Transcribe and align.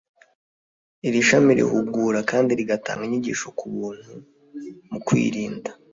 iri 1.07 1.21
shami 1.27 1.51
rihugura 1.59 2.19
kandi 2.31 2.51
rigatanga 2.59 3.03
inyigisho 3.05 3.47
ku 3.57 3.65
buntu 3.73 4.11
mu 4.89 4.99
kwirinda 5.05 5.69